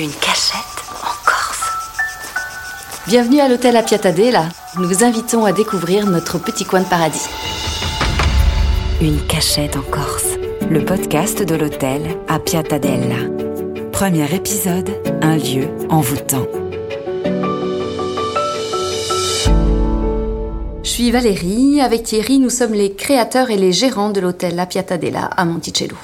[0.00, 0.64] Une cachette
[1.02, 1.68] en Corse.
[3.06, 4.48] Bienvenue à l'hôtel à Piatadella.
[4.78, 7.28] Nous vous invitons à découvrir notre petit coin de paradis.
[9.02, 10.38] Une cachette en Corse.
[10.70, 13.28] Le podcast de l'hôtel à Piatadella.
[13.92, 14.88] Premier épisode,
[15.20, 16.46] un lieu envoûtant.
[20.82, 21.82] Je suis Valérie.
[21.82, 25.96] Avec Thierry, nous sommes les créateurs et les gérants de l'hôtel La Piatadella à Monticello.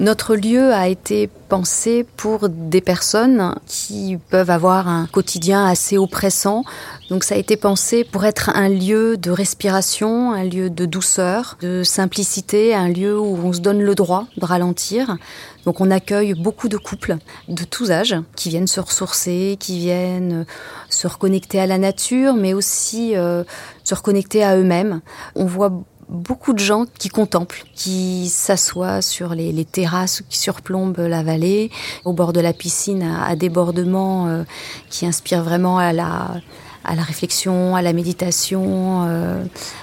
[0.00, 6.64] Notre lieu a été pensé pour des personnes qui peuvent avoir un quotidien assez oppressant.
[7.10, 11.56] Donc ça a été pensé pour être un lieu de respiration, un lieu de douceur,
[11.60, 15.16] de simplicité, un lieu où on se donne le droit de ralentir.
[15.64, 17.16] Donc on accueille beaucoup de couples
[17.48, 20.44] de tous âges qui viennent se ressourcer, qui viennent
[20.90, 23.44] se reconnecter à la nature, mais aussi euh,
[23.84, 25.00] se reconnecter à eux-mêmes.
[25.36, 25.72] On voit
[26.14, 31.70] beaucoup de gens qui contemplent, qui s'assoient sur les, terrasses qui surplombent la vallée,
[32.04, 34.44] au bord de la piscine, à, débordement euh,
[34.90, 36.40] qui inspire vraiment à la,
[36.84, 39.42] à la réflexion, à la méditation, euh,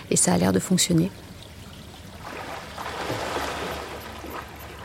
[0.09, 1.12] et ça a l'air de fonctionner.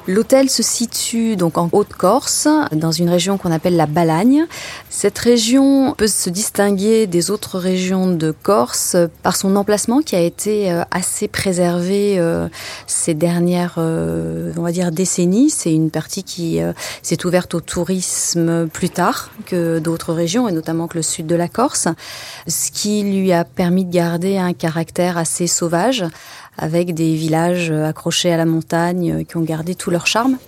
[0.09, 4.47] L'hôtel se situe donc en Haute-Corse, dans une région qu'on appelle la Balagne.
[4.89, 10.21] Cette région peut se distinguer des autres régions de Corse par son emplacement qui a
[10.21, 12.49] été euh, assez préservé euh,
[12.87, 15.51] ces dernières, euh, on va dire, décennies.
[15.51, 16.61] C'est une partie qui
[17.03, 21.35] s'est ouverte au tourisme plus tard que d'autres régions, et notamment que le sud de
[21.35, 21.89] la Corse,
[22.47, 26.05] ce qui lui a permis de garder un caractère assez sauvage
[26.59, 30.39] avec des villages accrochés à la montagne qui ont gardé tout leur charme.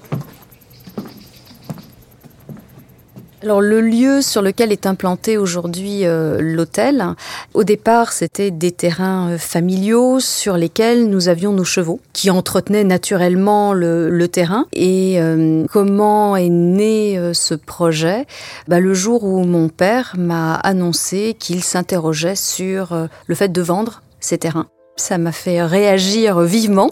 [3.42, 7.14] Alors le lieu sur lequel est implanté aujourd'hui euh, l'hôtel,
[7.54, 12.82] au départ c'était des terrains euh, familiaux sur lesquels nous avions nos chevaux qui entretenaient
[12.82, 14.66] naturellement le, terrain.
[14.72, 18.26] Et euh, comment est né ce projet?
[18.66, 24.02] Bah, Le jour où mon père m'a annoncé qu'il s'interrogeait sur le fait de vendre
[24.20, 24.66] ces terrains.
[24.98, 26.90] Ça m'a fait réagir vivement,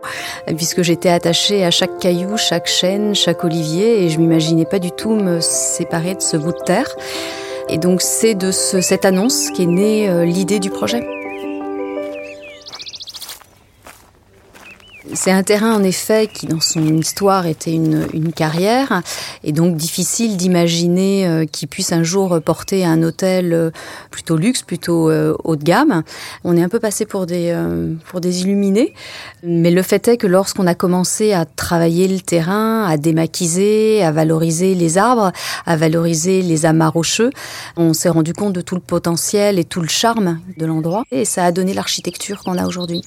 [0.56, 4.93] puisque j'étais attachée à chaque caillou, chaque chêne, chaque olivier, et je m'imaginais pas du
[4.93, 6.94] tout me séparer de ce bout de terre.
[7.69, 11.16] Et donc c'est de cette annonce qu'est née euh, l'idée du projet.
[15.16, 19.03] C'est un terrain en effet qui dans son histoire était une, carrière
[19.44, 23.71] et donc difficile d'imaginer euh, qu'il puisse un jour porter un hôtel euh,
[24.10, 26.03] plutôt luxe, plutôt euh, haut de gamme.
[26.44, 27.56] On est un peu passé pour des,
[28.10, 28.93] pour des illuminés,
[29.43, 34.12] mais le fait est que lorsqu'on a commencé à travailler le terrain, à démaquiser, à
[34.12, 35.32] valoriser les arbres,
[35.65, 37.31] à valoriser les amas rocheux,
[37.76, 41.25] on s'est rendu compte de tout le potentiel et tout le charme de l'endroit et
[41.25, 43.03] ça a donné l'architecture qu'on a aujourd'hui.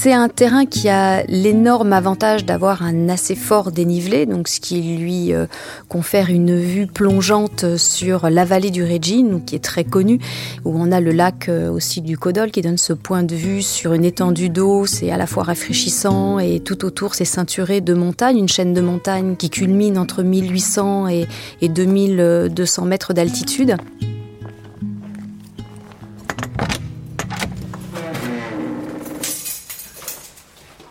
[0.00, 4.80] C'est un terrain qui a l'énorme avantage d'avoir un assez fort dénivelé, donc ce qui
[4.80, 5.46] lui euh,
[5.88, 10.20] confère une vue plongeante sur la vallée du Régine, qui est très connue,
[10.64, 13.60] où on a le lac euh, aussi du Codol qui donne ce point de vue
[13.60, 14.86] sur une étendue d'eau.
[14.86, 18.80] C'est à la fois rafraîchissant et tout autour c'est ceinturé de montagnes, une chaîne de
[18.80, 21.26] montagnes qui culmine entre 1800 et,
[21.60, 23.76] et 2200 mètres d'altitude.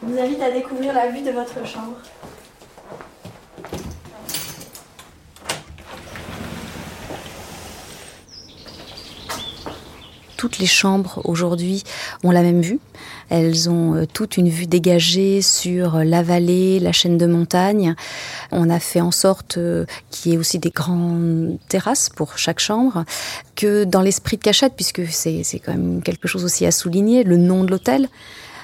[0.07, 1.97] Vous invite à découvrir la vue de votre chambre.
[10.37, 11.83] Toutes les chambres aujourd'hui
[12.23, 12.79] ont la même vue.
[13.29, 17.95] Elles ont euh, toute une vue dégagée sur la vallée, la chaîne de montagnes.
[18.51, 22.59] On a fait en sorte euh, qu'il y ait aussi des grandes terrasses pour chaque
[22.59, 23.03] chambre.
[23.55, 27.35] Que dans l'esprit de cachette, puisque c'est quand même quelque chose aussi à souligner, le
[27.35, 28.07] nom de l'hôtel,